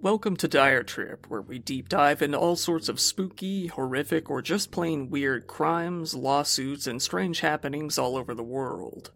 [0.00, 4.40] Welcome to Dire Trip, where we deep dive into all sorts of spooky, horrific, or
[4.40, 9.10] just plain weird crimes, lawsuits, and strange happenings all over the world.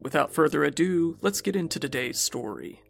[0.00, 2.82] Without further ado, let's get into today's story.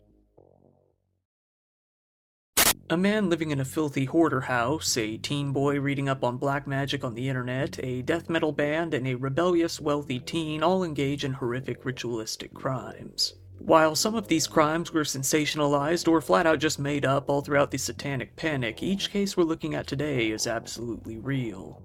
[2.89, 6.67] A man living in a filthy hoarder house, a teen boy reading up on black
[6.67, 11.27] magic on the internet, a death metal band, and a rebellious, wealthy teen all engage
[11.27, 13.35] in horrific ritualistic crimes.
[13.65, 17.71] While some of these crimes were sensationalized or flat out just made up all throughout
[17.71, 21.83] the satanic panic, each case we're looking at today is absolutely real.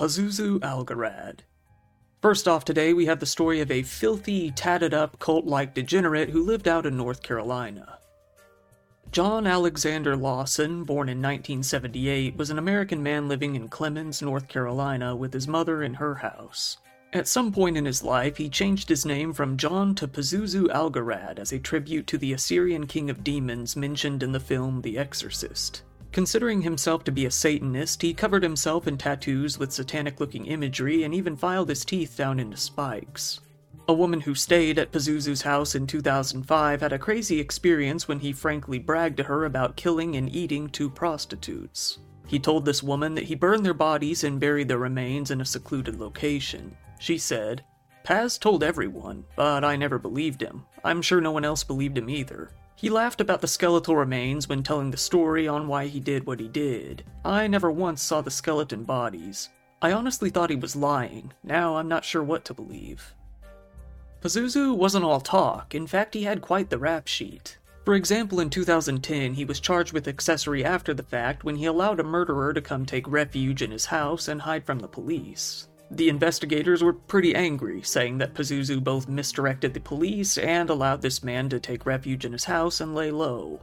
[0.00, 1.40] Pazuzu Algarad.
[2.22, 6.30] First off, today we have the story of a filthy, tatted up, cult like degenerate
[6.30, 7.99] who lived out in North Carolina.
[9.12, 15.16] John Alexander Lawson, born in 1978, was an American man living in Clemmons, North Carolina,
[15.16, 16.76] with his mother in her house.
[17.12, 21.40] At some point in his life, he changed his name from John to Pazuzu Algarad
[21.40, 25.82] as a tribute to the Assyrian king of demons mentioned in the film The Exorcist.
[26.12, 31.02] Considering himself to be a Satanist, he covered himself in tattoos with satanic looking imagery
[31.02, 33.40] and even filed his teeth down into spikes.
[33.90, 38.32] A woman who stayed at Pazuzu's house in 2005 had a crazy experience when he
[38.32, 41.98] frankly bragged to her about killing and eating two prostitutes.
[42.28, 45.44] He told this woman that he burned their bodies and buried their remains in a
[45.44, 46.76] secluded location.
[47.00, 47.64] She said,
[48.04, 50.66] Paz told everyone, but I never believed him.
[50.84, 52.52] I'm sure no one else believed him either.
[52.76, 56.38] He laughed about the skeletal remains when telling the story on why he did what
[56.38, 57.04] he did.
[57.24, 59.48] I never once saw the skeleton bodies.
[59.82, 61.32] I honestly thought he was lying.
[61.42, 63.16] Now I'm not sure what to believe.
[64.20, 67.56] Pazuzu wasn't all talk, in fact, he had quite the rap sheet.
[67.86, 71.98] For example, in 2010, he was charged with accessory after the fact when he allowed
[71.98, 75.68] a murderer to come take refuge in his house and hide from the police.
[75.90, 81.24] The investigators were pretty angry, saying that Pazuzu both misdirected the police and allowed this
[81.24, 83.60] man to take refuge in his house and lay low.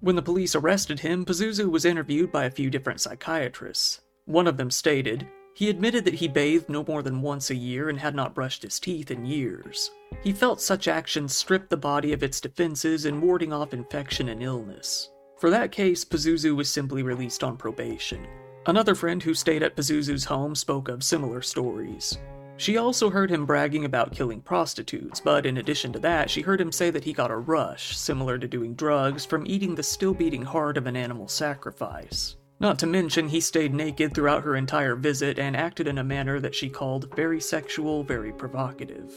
[0.00, 4.00] When the police arrested him, Pazuzu was interviewed by a few different psychiatrists.
[4.26, 7.88] One of them stated, he admitted that he bathed no more than once a year
[7.88, 9.90] and had not brushed his teeth in years.
[10.22, 14.42] He felt such actions stripped the body of its defenses in warding off infection and
[14.42, 15.10] illness.
[15.38, 18.26] For that case, Pazuzu was simply released on probation.
[18.66, 22.18] Another friend who stayed at Pazuzu's home spoke of similar stories.
[22.58, 26.60] She also heard him bragging about killing prostitutes, but in addition to that, she heard
[26.60, 30.12] him say that he got a rush, similar to doing drugs, from eating the still
[30.12, 32.36] beating heart of an animal sacrifice.
[32.60, 36.38] Not to mention, he stayed naked throughout her entire visit and acted in a manner
[36.40, 39.12] that she called very sexual, very provocative.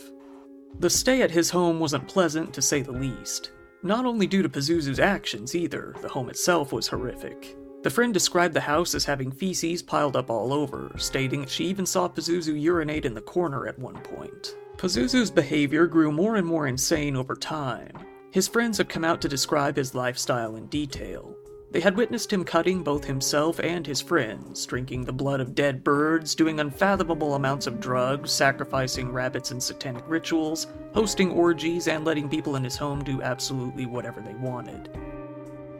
[0.79, 3.51] The stay at his home wasn't pleasant, to say the least.
[3.83, 7.57] Not only due to Pazuzu's actions either, the home itself was horrific.
[7.83, 11.85] The friend described the house as having feces piled up all over, stating she even
[11.85, 14.55] saw Pazuzu urinate in the corner at one point.
[14.77, 17.91] Pazuzu's behavior grew more and more insane over time.
[18.31, 21.35] His friends have come out to describe his lifestyle in detail.
[21.73, 25.83] They had witnessed him cutting both himself and his friends, drinking the blood of dead
[25.83, 32.29] birds, doing unfathomable amounts of drugs, sacrificing rabbits in satanic rituals, hosting orgies, and letting
[32.29, 34.95] people in his home do absolutely whatever they wanted.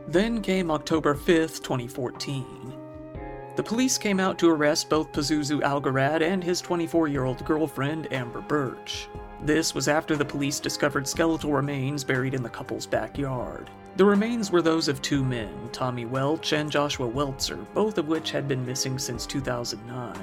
[0.08, 2.74] Then came October 5th, 2014.
[3.56, 8.12] The police came out to arrest both Pazuzu Algarad and his 24 year old girlfriend,
[8.12, 9.10] Amber Burch.
[9.44, 13.70] This was after the police discovered skeletal remains buried in the couple's backyard.
[13.96, 18.32] The remains were those of two men, Tommy Welch and Joshua Weltzer, both of which
[18.32, 20.18] had been missing since 2009.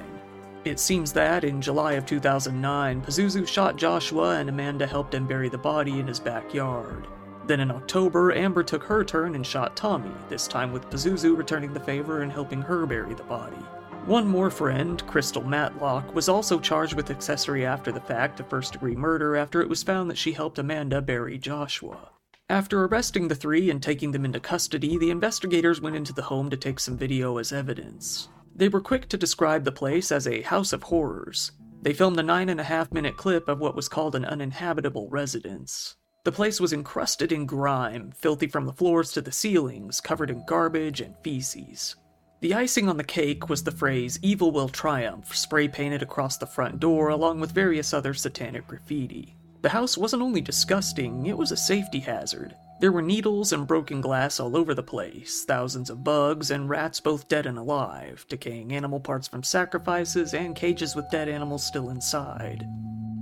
[0.64, 5.48] It seems that, in July of 2009, Pazuzu shot Joshua and Amanda helped him bury
[5.48, 7.06] the body in his backyard.
[7.46, 11.72] Then in October, Amber took her turn and shot Tommy, this time with Pazuzu returning
[11.72, 13.56] the favor and helping her bury the body.
[14.04, 18.72] One more friend, Crystal Matlock, was also charged with accessory after the fact to first
[18.72, 22.10] degree murder after it was found that she helped Amanda bury Joshua.
[22.50, 26.50] After arresting the three and taking them into custody, the investigators went into the home
[26.50, 28.28] to take some video as evidence.
[28.56, 31.52] They were quick to describe the place as a house of horrors.
[31.80, 35.08] They filmed a nine and a half minute clip of what was called an uninhabitable
[35.10, 35.94] residence.
[36.24, 40.44] The place was encrusted in grime, filthy from the floors to the ceilings, covered in
[40.44, 41.94] garbage and feces.
[42.40, 46.46] The icing on the cake was the phrase, Evil will triumph, spray painted across the
[46.46, 49.36] front door, along with various other satanic graffiti.
[49.62, 52.56] The house wasn't only disgusting, it was a safety hazard.
[52.80, 56.98] There were needles and broken glass all over the place, thousands of bugs and rats
[56.98, 61.90] both dead and alive, decaying animal parts from sacrifices, and cages with dead animals still
[61.90, 62.66] inside.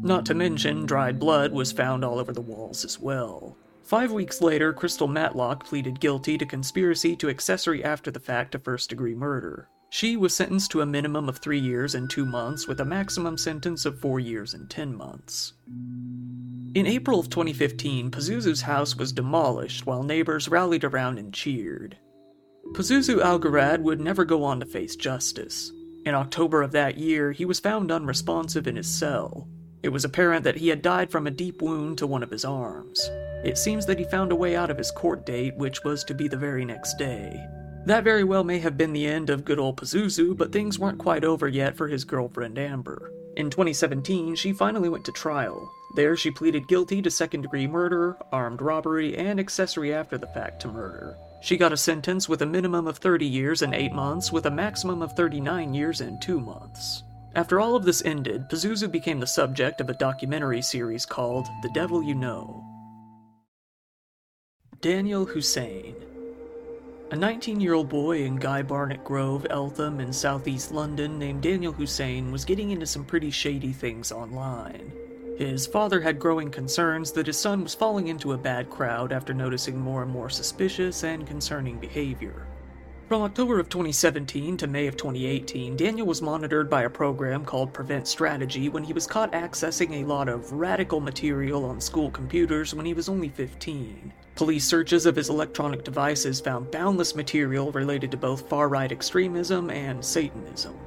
[0.00, 3.56] Not to mention, dried blood was found all over the walls as well.
[3.82, 8.61] Five weeks later, Crystal Matlock pleaded guilty to conspiracy to accessory after the fact to
[8.61, 9.69] first degree murder.
[9.90, 13.38] She was sentenced to a minimum of three years and two months, with a maximum
[13.38, 15.55] sentence of four years and ten months.
[16.75, 21.96] In April of 2015, Pazuzu's house was demolished while neighbors rallied around and cheered.
[22.75, 25.73] Pazuzu Algarad would never go on to face justice.
[26.05, 29.49] In October of that year, he was found unresponsive in his cell.
[29.82, 32.44] It was apparent that he had died from a deep wound to one of his
[32.44, 33.08] arms.
[33.43, 36.14] It seems that he found a way out of his court date, which was to
[36.14, 37.43] be the very next day.
[37.88, 40.99] That very well may have been the end of good old Pazuzu, but things weren't
[40.99, 43.11] quite over yet for his girlfriend Amber.
[43.35, 45.73] In 2017, she finally went to trial.
[45.96, 50.61] There, she pleaded guilty to second degree murder, armed robbery, and accessory after the fact
[50.61, 51.17] to murder.
[51.40, 54.50] She got a sentence with a minimum of 30 years and 8 months, with a
[54.50, 57.02] maximum of 39 years and 2 months.
[57.37, 61.70] After all of this ended, Pazuzu became the subject of a documentary series called The
[61.73, 62.67] Devil You Know.
[64.82, 65.94] Daniel Hussein.
[67.10, 71.72] A 19 year old boy in Guy Barnett Grove, Eltham, in southeast London, named Daniel
[71.72, 74.93] Hussein, was getting into some pretty shady things online.
[75.38, 79.32] His father had growing concerns that his son was falling into a bad crowd after
[79.32, 82.46] noticing more and more suspicious and concerning behavior.
[83.08, 87.72] From October of 2017 to May of 2018, Daniel was monitored by a program called
[87.72, 92.75] Prevent Strategy when he was caught accessing a lot of radical material on school computers
[92.75, 94.12] when he was only 15.
[94.34, 99.70] Police searches of his electronic devices found boundless material related to both far right extremism
[99.70, 100.78] and Satanism.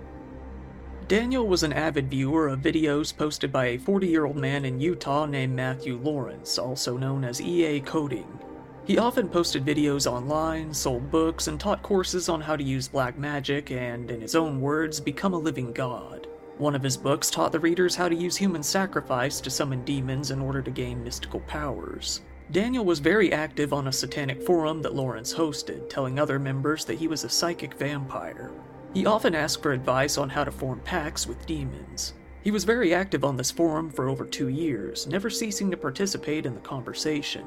[1.08, 4.80] Daniel was an avid viewer of videos posted by a 40 year old man in
[4.80, 8.51] Utah named Matthew Lawrence, also known as EA Koetting.
[8.92, 13.18] He often posted videos online, sold books, and taught courses on how to use black
[13.18, 16.28] magic and, in his own words, become a living god.
[16.58, 20.30] One of his books taught the readers how to use human sacrifice to summon demons
[20.30, 22.20] in order to gain mystical powers.
[22.52, 27.00] Daniel was very active on a satanic forum that Lawrence hosted, telling other members that
[27.00, 28.52] he was a psychic vampire.
[28.94, 32.14] He often asked for advice on how to form pacts with demons.
[32.44, 36.46] He was very active on this forum for over two years, never ceasing to participate
[36.46, 37.46] in the conversation.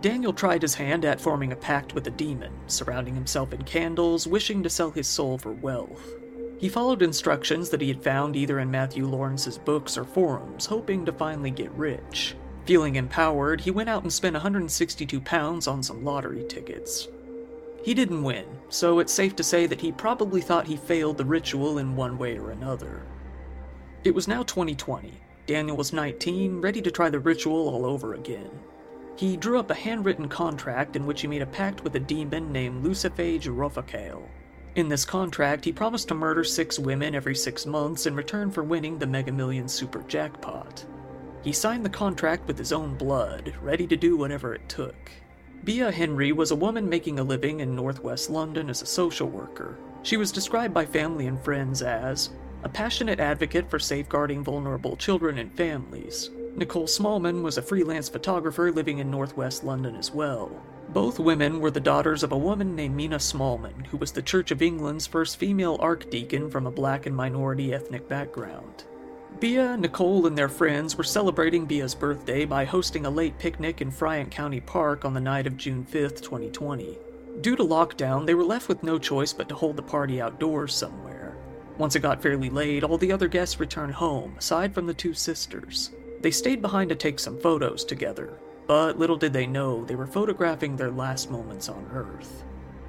[0.00, 4.26] Daniel tried his hand at forming a pact with a demon, surrounding himself in candles,
[4.26, 6.14] wishing to sell his soul for wealth.
[6.58, 11.04] He followed instructions that he had found either in Matthew Lawrence's books or forums, hoping
[11.04, 12.34] to finally get rich.
[12.64, 17.08] Feeling empowered, he went out and spent 162 pounds on some lottery tickets.
[17.82, 21.24] He didn't win, so it's safe to say that he probably thought he failed the
[21.26, 23.02] ritual in one way or another.
[24.04, 25.12] It was now 2020.
[25.46, 28.50] Daniel was 19, ready to try the ritual all over again.
[29.20, 32.50] He drew up a handwritten contract in which he made a pact with a demon
[32.52, 34.26] named Lucifuge Rofocale.
[34.76, 38.62] In this contract, he promised to murder six women every six months in return for
[38.62, 40.86] winning the Mega Millions super jackpot.
[41.42, 45.12] He signed the contract with his own blood, ready to do whatever it took.
[45.64, 49.76] Bia Henry was a woman making a living in northwest London as a social worker.
[50.02, 52.30] She was described by family and friends as
[52.64, 56.30] a passionate advocate for safeguarding vulnerable children and families.
[56.60, 60.50] Nicole Smallman was a freelance photographer living in northwest London as well.
[60.90, 64.50] Both women were the daughters of a woman named Mina Smallman, who was the Church
[64.50, 68.84] of England's first female archdeacon from a black and minority ethnic background.
[69.38, 73.90] Bia, Nicole, and their friends were celebrating Bia's birthday by hosting a late picnic in
[73.90, 76.98] Fryent County Park on the night of June 5, 2020.
[77.40, 80.74] Due to lockdown, they were left with no choice but to hold the party outdoors
[80.74, 81.38] somewhere.
[81.78, 85.14] Once it got fairly late, all the other guests returned home, aside from the two
[85.14, 85.92] sisters.
[86.20, 90.06] They stayed behind to take some photos together, but little did they know they were
[90.06, 92.44] photographing their last moments on Earth.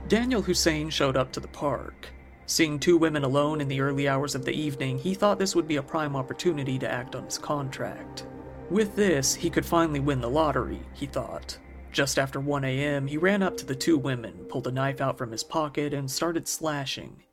[0.08, 2.10] Daniel Hussein showed up to the park.
[2.46, 5.68] Seeing two women alone in the early hours of the evening, he thought this would
[5.68, 8.26] be a prime opportunity to act on his contract.
[8.70, 11.58] With this, he could finally win the lottery, he thought.
[11.94, 15.18] Just after 1 a.m., he ran up to the two women, pulled a knife out
[15.18, 17.24] from his pocket, and started slashing.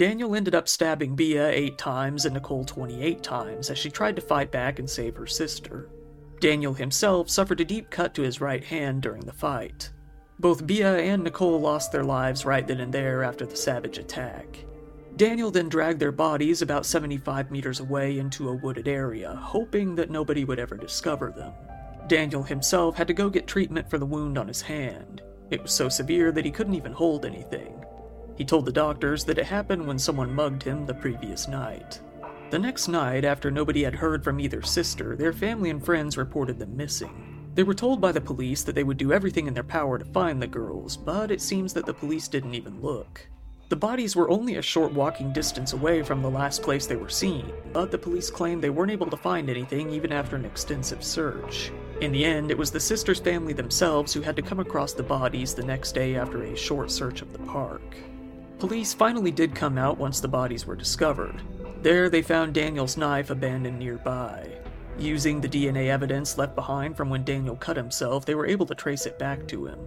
[0.00, 4.22] Daniel ended up stabbing Bia 8 times and Nicole 28 times as she tried to
[4.22, 5.90] fight back and save her sister.
[6.40, 9.90] Daniel himself suffered a deep cut to his right hand during the fight.
[10.38, 14.64] Both Bia and Nicole lost their lives right then and there after the savage attack.
[15.16, 20.08] Daniel then dragged their bodies about 75 meters away into a wooded area, hoping that
[20.08, 21.52] nobody would ever discover them.
[22.06, 25.20] Daniel himself had to go get treatment for the wound on his hand.
[25.50, 27.84] It was so severe that he couldn't even hold anything.
[28.36, 32.00] He told the doctors that it happened when someone mugged him the previous night.
[32.50, 36.58] The next night, after nobody had heard from either sister, their family and friends reported
[36.58, 37.50] them missing.
[37.54, 40.04] They were told by the police that they would do everything in their power to
[40.04, 43.28] find the girls, but it seems that the police didn't even look.
[43.68, 47.08] The bodies were only a short walking distance away from the last place they were
[47.08, 51.04] seen, but the police claimed they weren't able to find anything even after an extensive
[51.04, 51.70] search.
[52.00, 55.04] In the end, it was the sisters' family themselves who had to come across the
[55.04, 57.96] bodies the next day after a short search of the park.
[58.60, 61.40] Police finally did come out once the bodies were discovered.
[61.82, 64.46] There, they found Daniel's knife abandoned nearby.
[64.98, 68.74] Using the DNA evidence left behind from when Daniel cut himself, they were able to
[68.74, 69.78] trace it back to him.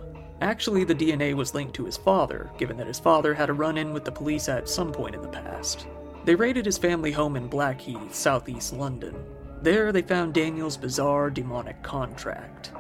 [0.42, 3.78] Actually, the DNA was linked to his father, given that his father had a run
[3.78, 5.86] in with the police at some point in the past.
[6.26, 9.14] They raided his family home in Blackheath, southeast London.
[9.62, 12.72] There, they found Daniel's bizarre demonic contract.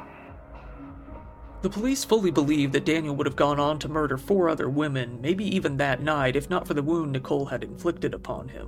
[1.63, 5.21] The police fully believed that Daniel would have gone on to murder four other women,
[5.21, 8.67] maybe even that night, if not for the wound Nicole had inflicted upon him.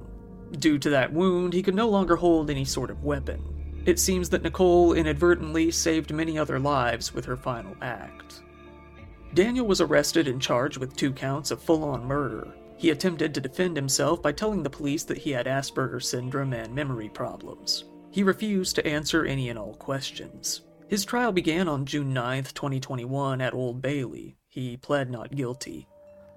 [0.60, 3.44] Due to that wound, he could no longer hold any sort of weapon.
[3.86, 8.44] It seems that Nicole inadvertently saved many other lives with her final act.
[9.34, 12.56] Daniel was arrested and charged with two counts of full on murder.
[12.78, 16.74] He attempted to defend himself by telling the police that he had Asperger's syndrome and
[16.74, 17.84] memory problems.
[18.12, 20.62] He refused to answer any and all questions.
[20.88, 24.38] His trial began on June 9, 2021, at Old Bailey.
[24.48, 25.88] He pled not guilty.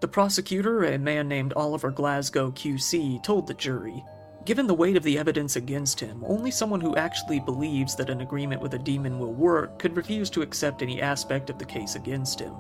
[0.01, 4.03] The prosecutor, a man named Oliver Glasgow QC, told the jury
[4.47, 8.23] Given the weight of the evidence against him, only someone who actually believes that an
[8.23, 11.95] agreement with a demon will work could refuse to accept any aspect of the case
[11.95, 12.55] against him.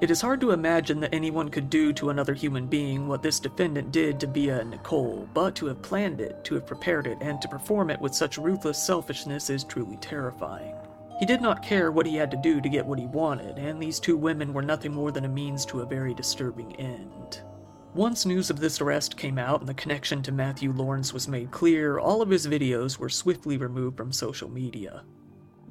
[0.00, 3.40] It is hard to imagine that anyone could do to another human being what this
[3.40, 7.18] defendant did to Bia and Nicole, but to have planned it, to have prepared it,
[7.20, 10.76] and to perform it with such ruthless selfishness is truly terrifying.
[11.18, 13.80] He did not care what he had to do to get what he wanted, and
[13.80, 17.42] these two women were nothing more than a means to a very disturbing end.
[17.94, 21.52] Once news of this arrest came out and the connection to Matthew Lawrence was made
[21.52, 25.04] clear, all of his videos were swiftly removed from social media.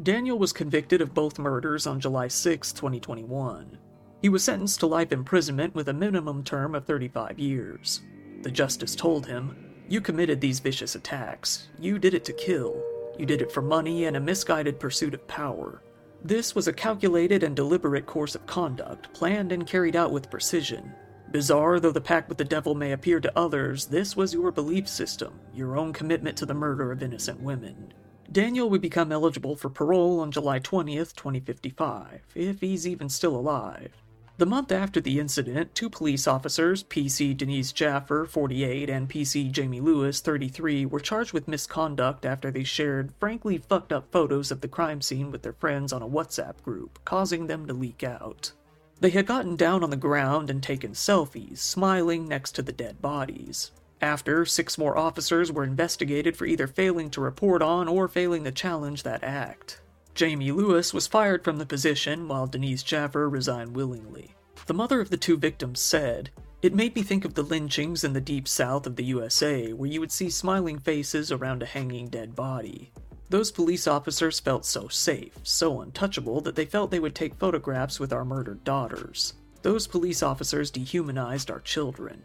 [0.01, 3.77] Daniel was convicted of both murders on July 6, 2021.
[4.21, 8.01] He was sentenced to life imprisonment with a minimum term of 35 years.
[8.41, 11.67] The justice told him, You committed these vicious attacks.
[11.77, 12.81] You did it to kill.
[13.17, 15.83] You did it for money and a misguided pursuit of power.
[16.23, 20.93] This was a calculated and deliberate course of conduct, planned and carried out with precision.
[21.31, 24.87] Bizarre though the pact with the devil may appear to others, this was your belief
[24.87, 27.93] system, your own commitment to the murder of innocent women.
[28.31, 34.02] Daniel would become eligible for parole on July 20th, 2055, if he's even still alive.
[34.35, 39.79] The month after the incident, two police officers, PC Deniz Jaffer, 48, and PC Jamie
[39.79, 44.67] Lewis, 33, were charged with misconduct after they shared frankly fucked up photos of the
[44.67, 48.53] crime scene with their friends on a WhatsApp group, causing them to leak out.
[48.99, 53.03] They had gotten down on the ground and taken selfies, smiling next to the dead
[53.03, 53.71] bodies.
[54.01, 58.51] After, six more officers were investigated for either failing to report on or failing to
[58.51, 59.79] challenge that act.
[60.15, 64.35] Jamie Lewis was fired from the position, while Deniz Jaffer resigned willingly.
[64.67, 66.29] The mother of the two victims said,
[66.61, 69.89] It made me think of the lynchings in the deep south of the USA, where
[69.89, 72.91] you would see smiling faces around a hanging dead body.
[73.29, 77.99] Those police officers felt so safe, so untouchable, that they felt they would take photographs
[77.99, 79.33] with our murdered daughters.
[79.63, 82.21] Those police officers dehumanized our children.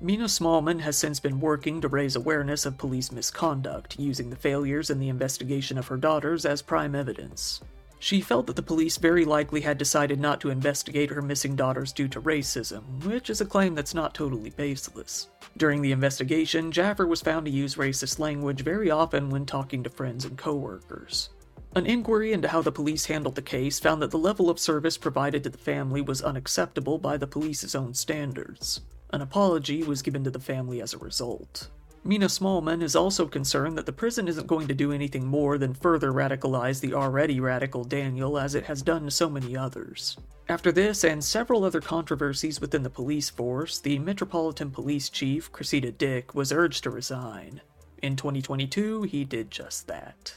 [0.00, 4.90] Mina Smallman has since been working to raise awareness of police misconduct, using the failures
[4.90, 7.60] in the investigation of her daughters as prime evidence.
[7.98, 11.92] She felt that the police very likely had decided not to investigate her missing daughters
[11.92, 15.30] due to racism, which is a claim that's not totally baseless.
[15.56, 19.90] During the investigation, Jaffer was found to use racist language very often when talking to
[19.90, 21.30] friends and coworkers.
[21.74, 24.96] An inquiry into how the police handled the case found that the level of service
[24.96, 28.80] provided to the family was unacceptable by the police's own standards.
[29.10, 31.68] An apology was given to the family as a result.
[32.04, 35.74] Mina Smallman is also concerned that the prison isn't going to do anything more than
[35.74, 40.16] further radicalize the already radical Daniel as it has done to so many others.
[40.48, 45.90] After this and several other controversies within the police force, the Metropolitan Police Chief, Cressida
[45.90, 47.60] Dick, was urged to resign.
[48.02, 50.34] In 2022, he did just that.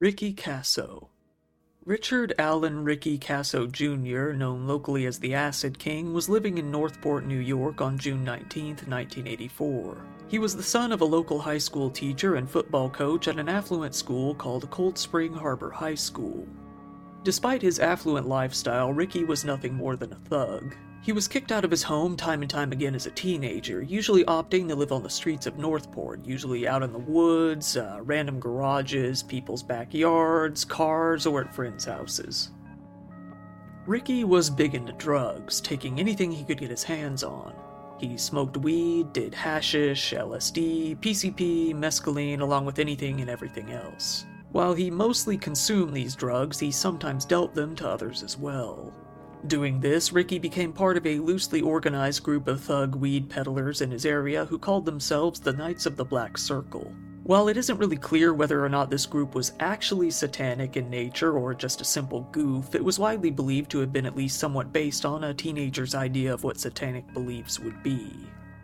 [0.00, 1.08] Ricky Kasso
[1.88, 7.24] Richard Allen Ricky Kasso Jr., known locally as the Acid King, was living in Northport,
[7.24, 9.96] New York on June 19, 1984.
[10.28, 13.48] He was the son of a local high school teacher and football coach at an
[13.48, 16.46] affluent school called Cold Spring Harbor High School.
[17.24, 20.76] Despite his affluent lifestyle, Ricky was nothing more than a thug.
[21.00, 24.24] He was kicked out of his home time and time again as a teenager, usually
[24.24, 28.40] opting to live on the streets of Northport, usually out in the woods, uh, random
[28.40, 32.50] garages, people's backyards, cars, or at friends' houses.
[33.86, 37.54] Ricky was big into drugs, taking anything he could get his hands on.
[37.98, 44.26] He smoked weed, did hashish, LSD, PCP, mescaline, along with anything and everything else.
[44.52, 48.92] While he mostly consumed these drugs, he sometimes dealt them to others as well.
[49.46, 53.90] Doing this, Ricky became part of a loosely organized group of thug weed peddlers in
[53.90, 56.92] his area who called themselves the Knights of the Black Circle.
[57.22, 61.38] While it isn't really clear whether or not this group was actually satanic in nature
[61.38, 64.72] or just a simple goof, it was widely believed to have been at least somewhat
[64.72, 68.10] based on a teenager's idea of what satanic beliefs would be.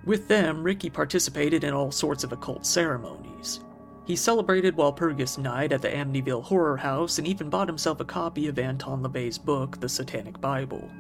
[0.05, 3.61] With them, Ricky participated in all sorts of occult ceremonies.
[4.07, 8.49] He celebrated Walpurgis Night at the Amityville Horror House and even bought himself a copy
[8.49, 10.91] of Anton LaVey's book, The Satanic Bible.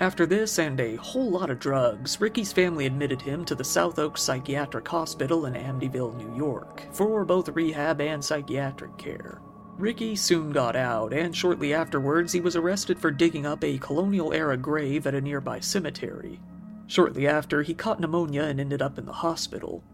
[0.00, 3.98] After this and a whole lot of drugs, Ricky's family admitted him to the South
[3.98, 9.40] Oaks Psychiatric Hospital in Amityville, New York, for both rehab and psychiatric care.
[9.76, 14.32] Ricky soon got out, and shortly afterwards, he was arrested for digging up a colonial
[14.32, 16.40] era grave at a nearby cemetery.
[16.88, 19.84] Shortly after, he caught pneumonia and ended up in the hospital.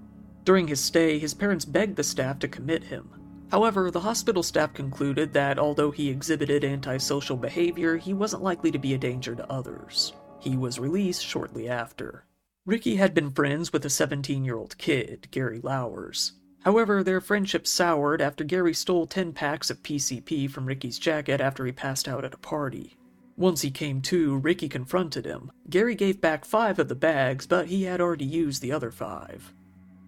[0.45, 3.11] During his stay, his parents begged the staff to commit him,
[3.55, 8.81] However, the hospital staff concluded that although he exhibited antisocial behavior, he wasn't likely to
[8.81, 10.13] be a danger to others.
[10.41, 12.25] He was released shortly after.
[12.67, 16.33] Ricky had been friends with a 17 year old kid, Gary Lauwers.
[16.65, 21.65] However, their friendship soured after Gary stole 10 packs of PCP from Ricky's jacket after
[21.65, 22.97] he passed out at a party.
[23.37, 25.53] Once he came to, Ricky confronted him.
[25.71, 29.53] Gary gave back five of the bags, but he had already used the other five.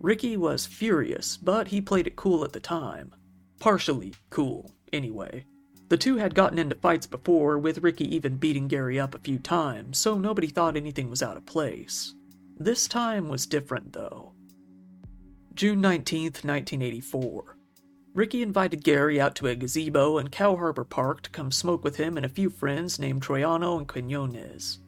[0.06, 3.12] Ricky was furious, but he played it cool at the time.
[3.58, 5.46] Partially cool, anyway.
[5.88, 9.40] The two had gotten into fights before, with Ricky even beating Gary up a few
[9.40, 12.14] times, so nobody thought anything was out of place.
[12.56, 14.34] This time was different, though.
[15.54, 17.58] June 19th, 1984.
[18.14, 21.96] Ricky invited Gary out to a gazebo in Cow Harbor Park to come smoke with
[21.96, 24.78] him and a few friends named Troiano and Quinones.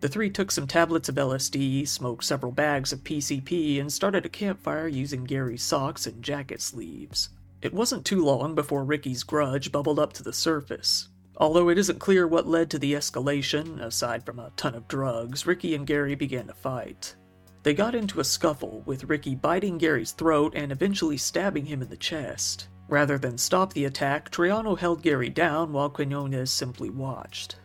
[0.00, 4.28] The three took some tablets of LSD, smoked several bags of PCP, and started a
[4.28, 7.30] campfire using Gary's socks and jacket sleeves.
[7.62, 11.08] It wasn't too long before Ricky's grudge bubbled up to the surface.
[11.36, 15.46] Although it isn't clear what led to the escalation, aside from a ton of drugs,
[15.46, 17.16] Ricky and Gary began to fight.
[17.64, 21.88] They got into a scuffle, with Ricky biting Gary's throat and eventually stabbing him in
[21.88, 22.68] the chest.
[22.88, 27.56] Rather than stop the attack, Troiano held Gary down while Quinones simply watched.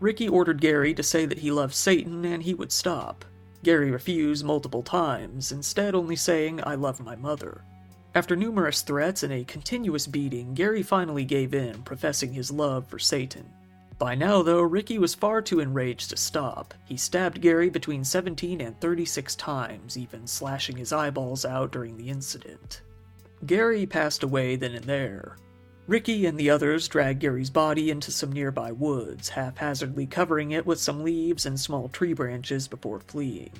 [0.00, 3.24] Ricky ordered Gary to say that he loved Satan and he would stop.
[3.64, 7.62] Gary refused multiple times, instead only saying, I love my mother.
[8.14, 12.98] After numerous threats and a continuous beating, Gary finally gave in, professing his love for
[12.98, 13.48] Satan.
[13.98, 16.72] By now, though, Ricky was far too enraged to stop.
[16.84, 22.08] He stabbed Gary between 17 and 36 times, even slashing his eyeballs out during the
[22.08, 22.82] incident.
[23.44, 25.36] Gary passed away then and there.
[25.88, 30.78] Ricky and the others dragged Gary's body into some nearby woods, haphazardly covering it with
[30.78, 33.50] some leaves and small tree branches before fleeing.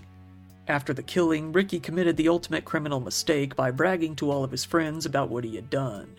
[0.69, 4.67] After the killing, Ricky committed the ultimate criminal mistake by bragging to all of his
[4.67, 6.17] friends about what he had done.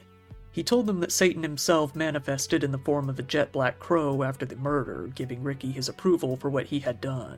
[0.52, 4.24] He told them that Satan himself manifested in the form of a jet black crow
[4.24, 7.38] after the murder, giving Ricky his approval for what he had done.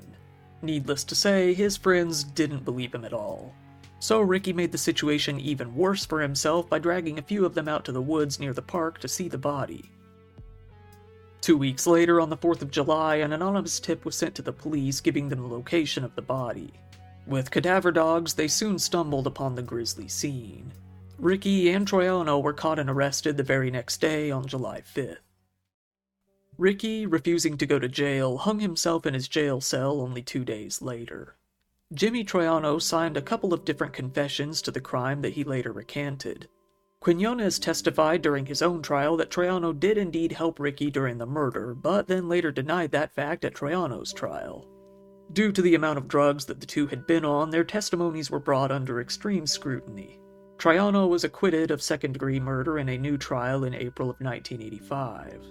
[0.61, 3.53] Needless to say, his friends didn't believe him at all.
[4.01, 7.67] So Ricky made the situation even worse for himself by dragging a few of them
[7.67, 9.91] out to the woods near the park to see the body.
[11.39, 14.51] Two weeks later, on the 4th of July, an anonymous tip was sent to the
[14.51, 16.73] police giving them the location of the body.
[17.27, 20.73] With cadaver dogs, they soon stumbled upon the grisly scene.
[21.19, 25.17] Ricky and Troiano were caught and arrested the very next day on July 5th.
[26.57, 30.81] Ricky, refusing to go to jail, hung himself in his jail cell only two days
[30.81, 31.35] later.
[31.93, 36.47] Jimmy Troiano signed a couple of different confessions to the crime that he later recanted.
[37.01, 41.73] Quinones testified during his own trial that Troiano did indeed help Ricky during the murder,
[41.73, 44.65] but then later denied that fact at Troiano's trial.
[45.33, 48.39] Due to the amount of drugs that the two had been on, their testimonies were
[48.39, 50.19] brought under extreme scrutiny.
[50.57, 55.41] Troiano was acquitted of second degree murder in a new trial in April of 1985.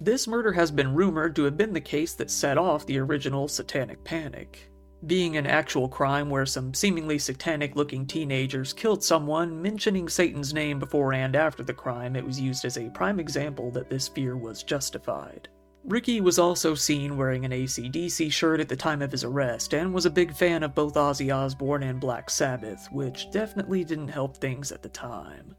[0.00, 3.48] This murder has been rumored to have been the case that set off the original
[3.48, 4.70] Satanic Panic.
[5.06, 10.78] Being an actual crime where some seemingly satanic looking teenagers killed someone, mentioning Satan's name
[10.78, 14.36] before and after the crime, it was used as a prime example that this fear
[14.36, 15.48] was justified.
[15.84, 19.94] Ricky was also seen wearing an ACDC shirt at the time of his arrest and
[19.94, 24.36] was a big fan of both Ozzy Osbourne and Black Sabbath, which definitely didn't help
[24.36, 25.54] things at the time.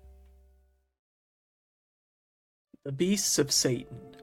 [2.84, 4.17] The Beasts of Satan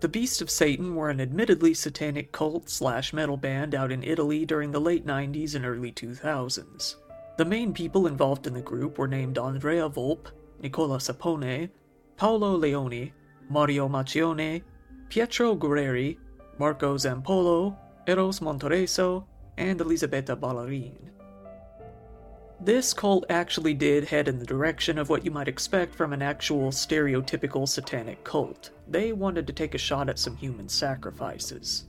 [0.00, 4.44] The Beasts of Satan were an admittedly satanic cult slash metal band out in Italy
[4.44, 6.96] during the late 90s and early 2000s.
[7.36, 10.30] The main people involved in the group were named Andrea Volpe,
[10.60, 11.70] Nicola Sapone,
[12.16, 13.12] Paolo Leoni,
[13.48, 14.62] Mario Maccione,
[15.08, 16.18] Pietro Guerrieri,
[16.58, 17.76] Marco Zampollo,
[18.06, 19.24] Eros Monterosso,
[19.56, 21.13] and Elisabetta Ballarin.
[22.64, 26.22] This cult actually did head in the direction of what you might expect from an
[26.22, 28.70] actual stereotypical satanic cult.
[28.88, 31.84] They wanted to take a shot at some human sacrifices.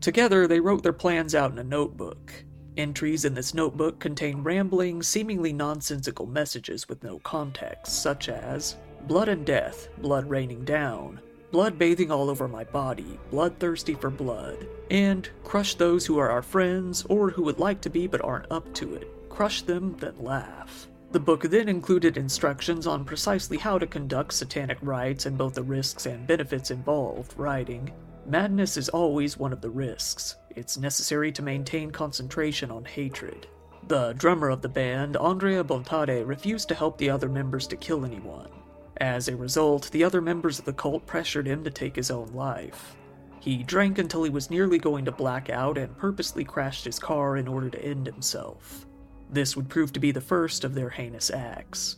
[0.00, 2.44] Together, they wrote their plans out in a notebook.
[2.76, 8.74] Entries in this notebook contain rambling, seemingly nonsensical messages with no context, such as
[9.06, 11.20] blood and death, blood raining down,
[11.52, 16.42] blood bathing all over my body, bloodthirsty for blood, and crush those who are our
[16.42, 19.13] friends or who would like to be but aren't up to it.
[19.34, 20.86] Crush them, that laugh.
[21.10, 25.62] The book then included instructions on precisely how to conduct satanic rites and both the
[25.62, 27.92] risks and benefits involved, writing,
[28.26, 30.36] Madness is always one of the risks.
[30.50, 33.48] It's necessary to maintain concentration on hatred.
[33.88, 38.04] The drummer of the band, Andrea Bontade, refused to help the other members to kill
[38.04, 38.50] anyone.
[38.98, 42.28] As a result, the other members of the cult pressured him to take his own
[42.28, 42.96] life.
[43.40, 47.36] He drank until he was nearly going to black out and purposely crashed his car
[47.36, 48.86] in order to end himself.
[49.34, 51.96] This would prove to be the first of their heinous acts.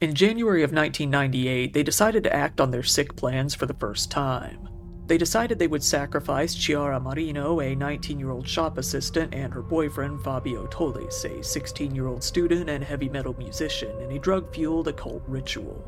[0.00, 4.10] In January of 1998, they decided to act on their sick plans for the first
[4.10, 4.66] time.
[5.08, 9.60] They decided they would sacrifice Chiara Marino, a 19 year old shop assistant, and her
[9.60, 14.54] boyfriend Fabio Tollis, a 16 year old student and heavy metal musician, in a drug
[14.54, 15.84] fueled occult ritual.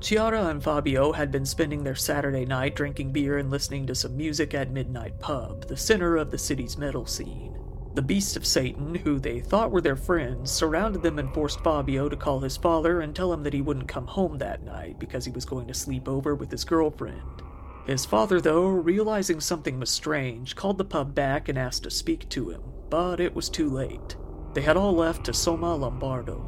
[0.00, 4.16] Chiara and Fabio had been spending their Saturday night drinking beer and listening to some
[4.16, 7.63] music at Midnight Pub, the center of the city's metal scene.
[7.94, 12.08] The beasts of Satan, who they thought were their friends, surrounded them and forced Fabio
[12.08, 15.24] to call his father and tell him that he wouldn't come home that night because
[15.24, 17.42] he was going to sleep over with his girlfriend.
[17.86, 22.28] His father, though, realizing something was strange, called the pub back and asked to speak
[22.30, 24.16] to him, but it was too late.
[24.54, 26.38] They had all left to Somma Lombardo.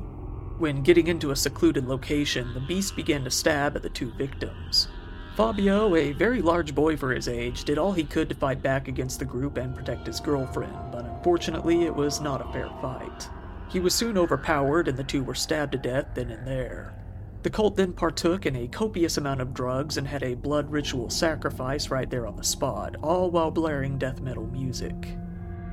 [0.59, 4.89] When getting into a secluded location, the beast began to stab at the two victims.
[5.37, 8.89] Fabio, a very large boy for his age, did all he could to fight back
[8.89, 13.29] against the group and protect his girlfriend, but unfortunately it was not a fair fight.
[13.69, 16.95] He was soon overpowered and the two were stabbed to death then and there.
[17.43, 21.11] The cult then partook in a copious amount of drugs and had a blood ritual
[21.11, 25.19] sacrifice right there on the spot, all while blaring death metal music.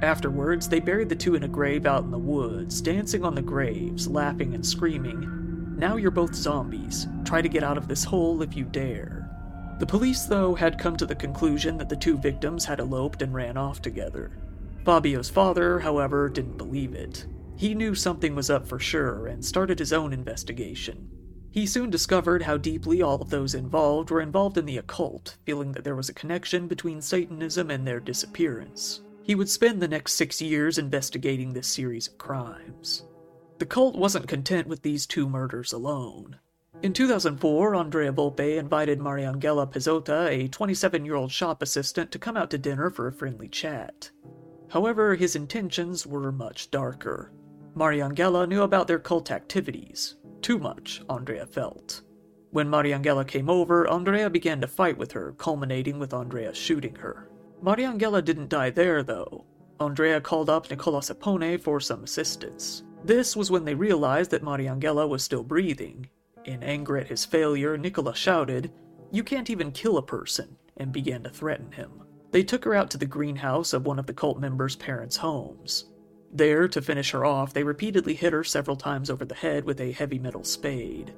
[0.01, 3.41] Afterwards, they buried the two in a grave out in the woods, dancing on the
[3.41, 7.07] graves, laughing and screaming, Now you're both zombies.
[7.23, 9.22] Try to get out of this hole if you dare.
[9.83, 13.33] The police, though, had come to the conclusion that the two victims had eloped and
[13.33, 14.31] ran off together.
[14.85, 17.25] Fabio's father, however, didn't believe it.
[17.57, 21.09] He knew something was up for sure and started his own investigation.
[21.51, 25.73] He soon discovered how deeply all of those involved were involved in the occult, feeling
[25.73, 29.01] that there was a connection between Satanism and their disappearance.
[29.21, 33.03] He would spend the next six years investigating this series of crimes.
[33.59, 36.39] The cult wasn't content with these two murders alone.
[36.83, 42.35] In 2004, Andrea Volpe invited Mariangela Pezzotta, a 27 year old shop assistant, to come
[42.35, 44.11] out to dinner for a friendly chat.
[44.69, 47.31] However, his intentions were much darker.
[47.77, 52.01] Mariangela knew about their cult activities, too much, Andrea felt.
[52.51, 57.29] When Mariangela came over, Andrea began to fight with her, culminating with Andrea shooting her.
[57.63, 59.45] Mariangela didn't die there, though.
[59.79, 62.83] Andrea called up Nicola Sapone for some assistance.
[63.05, 66.09] This was when they realized that Mariangela was still breathing.
[66.45, 68.71] In anger at his failure, Nicola shouted,
[69.11, 72.03] You can't even kill a person, and began to threaten him.
[72.31, 75.85] They took her out to the greenhouse of one of the cult members' parents' homes.
[76.33, 79.79] There, to finish her off, they repeatedly hit her several times over the head with
[79.79, 81.13] a heavy metal spade.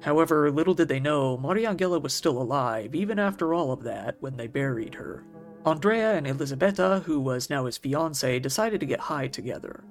[0.00, 4.36] However, little did they know, Mariangela was still alive, even after all of that, when
[4.36, 5.24] they buried her.
[5.66, 9.84] Andrea and Elisabetta, who was now his fiancee, decided to get high together.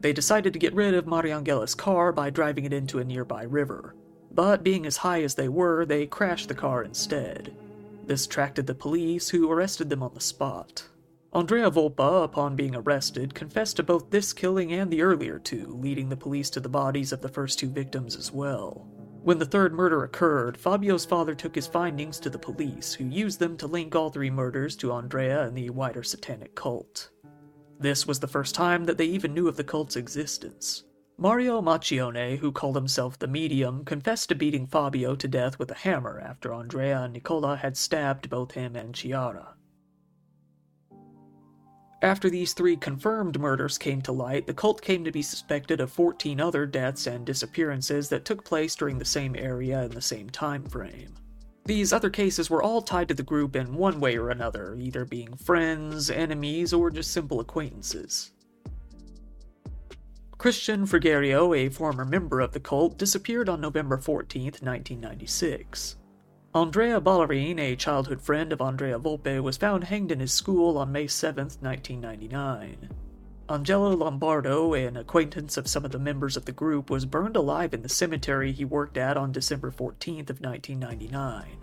[0.00, 3.94] They decided to get rid of Mariangela's car by driving it into a nearby river.
[4.34, 7.54] But being as high as they were, they crashed the car instead.
[8.04, 10.88] This attracted the police, who arrested them on the spot.
[11.32, 16.08] Andrea Volpe, upon being arrested, confessed to both this killing and the earlier two, leading
[16.08, 18.86] the police to the bodies of the first two victims as well.
[19.22, 23.38] When the third murder occurred, Fabio's father took his findings to the police, who used
[23.38, 27.08] them to link all three murders to Andrea and the wider satanic cult.
[27.80, 30.84] This was the first time that they even knew of the cult's existence.
[31.16, 35.74] Mario Maccione, who called himself the Medium, confessed to beating Fabio to death with a
[35.74, 39.54] hammer after Andrea and Nicola had stabbed both him and Chiara.
[42.02, 45.90] After these three confirmed murders came to light, the cult came to be suspected of
[45.92, 50.28] 14 other deaths and disappearances that took place during the same area in the same
[50.28, 51.14] time frame.
[51.64, 55.06] These other cases were all tied to the group in one way or another, either
[55.06, 58.32] being friends, enemies, or just simple acquaintances.
[60.44, 65.96] Christian Frigerio, a former member of the cult, disappeared on November 14, 1996.
[66.54, 70.92] Andrea Ballerini, a childhood friend of Andrea Volpe, was found hanged in his school on
[70.92, 72.90] May 7, 1999.
[73.48, 77.72] Angelo Lombardo, an acquaintance of some of the members of the group, was burned alive
[77.72, 81.56] in the cemetery he worked at on December 14th of 1999.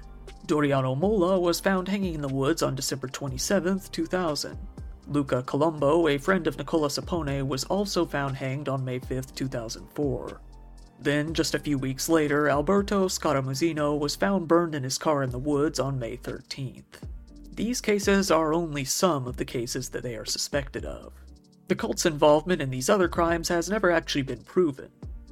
[0.48, 4.58] Doriano Mola was found hanging in the woods on December 27, 2000.
[5.08, 10.42] Luca Colombo, a friend of Nicola Sapone, was also found hanged on May 5, 2004.
[11.00, 15.32] Then, just a few weeks later, Alberto Scaramuzzino was found burned in his car in
[15.32, 17.02] the woods on May 13th.
[17.56, 21.14] These cases are only some of the cases that they are suspected of.
[21.68, 24.92] The cult's involvement in these other crimes has never actually been proven.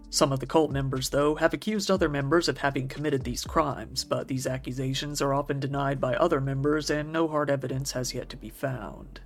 [0.10, 4.04] Some of the cult members, though, have accused other members of having committed these crimes,
[4.04, 8.28] but these accusations are often denied by other members and no hard evidence has yet
[8.30, 9.22] to be found.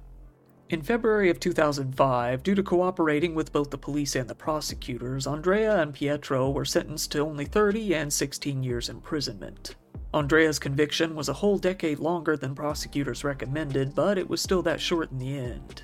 [0.73, 5.79] In February of 2005, due to cooperating with both the police and the prosecutors, Andrea
[5.79, 9.75] and Pietro were sentenced to only 30 and 16 years imprisonment.
[10.15, 14.81] Andrea's conviction was a whole decade longer than prosecutors recommended, but it was still that
[14.81, 15.83] short in the end.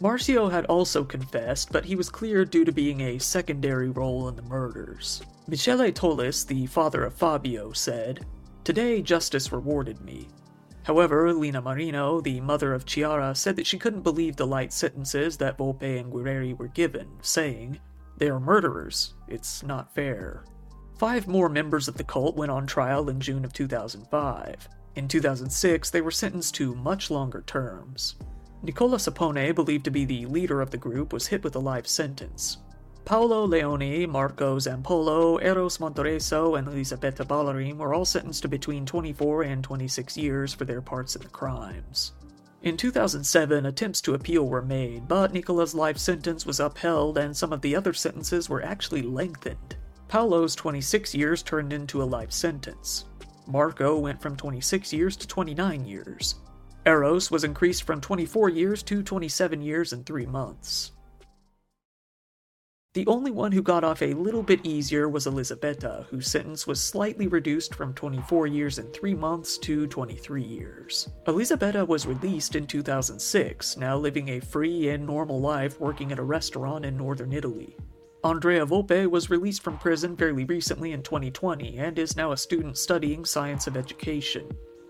[0.00, 4.36] Marcio had also confessed, but he was cleared due to being a secondary role in
[4.36, 5.20] the murders.
[5.48, 8.24] Michele Tollis, the father of Fabio, said,
[8.64, 10.28] Today justice rewarded me.
[10.84, 15.38] However, Lina Marino, the mother of Chiara, said that she couldn't believe the light sentences
[15.38, 17.80] that Volpe and Guerrieri were given, saying,
[18.18, 19.14] They are murderers.
[19.26, 20.44] It's not fair.
[20.98, 24.68] Five more members of the cult went on trial in June of 2005.
[24.96, 28.16] In 2006, they were sentenced to much longer terms.
[28.62, 31.86] Nicola Sapone, believed to be the leader of the group, was hit with a life
[31.86, 32.58] sentence.
[33.04, 39.42] Paolo Leoni, Marco Zampollo, Eros Monterosso, and Elisabetta Ballarin were all sentenced to between 24
[39.42, 42.12] and 26 years for their parts in the crimes.
[42.62, 47.52] In 2007, attempts to appeal were made, but Nicola's life sentence was upheld and some
[47.52, 49.76] of the other sentences were actually lengthened.
[50.08, 53.04] Paolo's 26 years turned into a life sentence.
[53.46, 56.36] Marco went from 26 years to 29 years.
[56.86, 60.92] Eros was increased from 24 years to 27 years and 3 months.
[62.94, 66.80] The only one who got off a little bit easier was Elisabetta, whose sentence was
[66.80, 71.08] slightly reduced from 24 years and 3 months to 23 years.
[71.26, 76.22] Elisabetta was released in 2006, now living a free and normal life working at a
[76.22, 77.76] restaurant in northern Italy.
[78.22, 82.78] Andrea Volpe was released from prison fairly recently in 2020 and is now a student
[82.78, 84.48] studying science of education.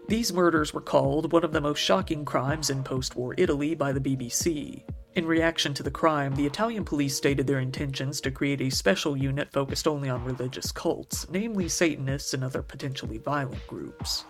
[0.08, 3.92] These murders were called one of the most shocking crimes in post war Italy by
[3.92, 4.84] the BBC.
[5.16, 9.16] In reaction to the crime, the Italian police stated their intentions to create a special
[9.16, 14.24] unit focused only on religious cults, namely Satanists and other potentially violent groups.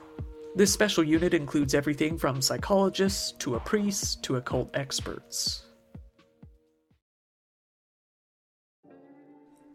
[0.54, 5.64] This special unit includes everything from psychologists to a priest to occult experts.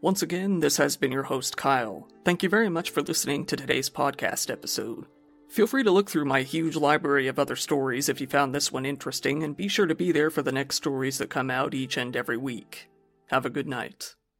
[0.02, 2.08] Once again, this has been your host, Kyle.
[2.24, 5.08] Thank you very much for listening to today's podcast episode.
[5.50, 8.72] Feel free to look through my huge library of other stories if you found this
[8.72, 11.74] one interesting, and be sure to be there for the next stories that come out
[11.74, 12.88] each and every week.
[13.28, 14.16] Have a good night.